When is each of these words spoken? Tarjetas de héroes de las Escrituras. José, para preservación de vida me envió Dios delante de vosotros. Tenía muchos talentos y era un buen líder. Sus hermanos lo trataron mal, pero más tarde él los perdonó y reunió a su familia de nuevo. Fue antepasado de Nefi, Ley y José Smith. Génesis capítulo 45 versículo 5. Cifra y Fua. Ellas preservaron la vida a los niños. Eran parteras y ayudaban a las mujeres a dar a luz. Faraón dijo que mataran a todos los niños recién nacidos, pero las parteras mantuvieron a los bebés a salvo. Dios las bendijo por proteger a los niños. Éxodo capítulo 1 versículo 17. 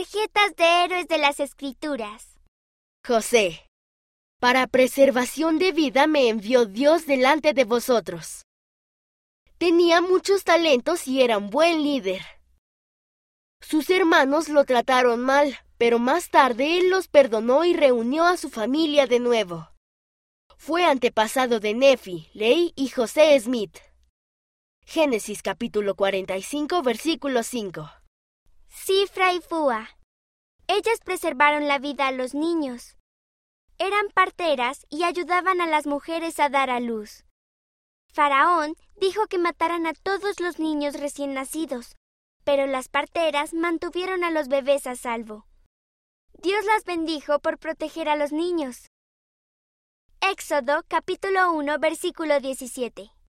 Tarjetas 0.00 0.56
de 0.56 0.84
héroes 0.84 1.08
de 1.08 1.18
las 1.18 1.40
Escrituras. 1.40 2.40
José, 3.06 3.66
para 4.40 4.66
preservación 4.66 5.58
de 5.58 5.72
vida 5.72 6.06
me 6.06 6.30
envió 6.30 6.64
Dios 6.64 7.04
delante 7.04 7.52
de 7.52 7.64
vosotros. 7.64 8.46
Tenía 9.58 10.00
muchos 10.00 10.42
talentos 10.42 11.06
y 11.06 11.20
era 11.20 11.36
un 11.36 11.50
buen 11.50 11.82
líder. 11.82 12.22
Sus 13.60 13.90
hermanos 13.90 14.48
lo 14.48 14.64
trataron 14.64 15.20
mal, 15.20 15.58
pero 15.76 15.98
más 15.98 16.30
tarde 16.30 16.78
él 16.78 16.88
los 16.88 17.08
perdonó 17.08 17.66
y 17.66 17.74
reunió 17.74 18.24
a 18.24 18.38
su 18.38 18.48
familia 18.48 19.06
de 19.06 19.20
nuevo. 19.20 19.68
Fue 20.56 20.86
antepasado 20.86 21.60
de 21.60 21.74
Nefi, 21.74 22.30
Ley 22.32 22.72
y 22.74 22.88
José 22.88 23.38
Smith. 23.38 23.76
Génesis 24.86 25.42
capítulo 25.42 25.94
45 25.94 26.80
versículo 26.80 27.42
5. 27.42 27.99
Cifra 28.72 29.32
y 29.32 29.40
Fua. 29.40 29.88
Ellas 30.68 31.00
preservaron 31.04 31.66
la 31.66 31.80
vida 31.80 32.06
a 32.06 32.12
los 32.12 32.34
niños. 32.34 32.96
Eran 33.78 34.08
parteras 34.14 34.86
y 34.88 35.02
ayudaban 35.02 35.60
a 35.60 35.66
las 35.66 35.88
mujeres 35.88 36.38
a 36.38 36.48
dar 36.48 36.70
a 36.70 36.78
luz. 36.78 37.24
Faraón 38.12 38.76
dijo 38.94 39.26
que 39.26 39.38
mataran 39.38 39.86
a 39.86 39.92
todos 39.92 40.38
los 40.38 40.60
niños 40.60 40.94
recién 41.00 41.34
nacidos, 41.34 41.96
pero 42.44 42.66
las 42.66 42.88
parteras 42.88 43.54
mantuvieron 43.54 44.22
a 44.22 44.30
los 44.30 44.46
bebés 44.46 44.86
a 44.86 44.94
salvo. 44.94 45.46
Dios 46.34 46.64
las 46.64 46.84
bendijo 46.84 47.40
por 47.40 47.58
proteger 47.58 48.08
a 48.08 48.14
los 48.14 48.30
niños. 48.30 48.86
Éxodo 50.20 50.84
capítulo 50.86 51.52
1 51.52 51.78
versículo 51.80 52.38
17. 52.38 53.10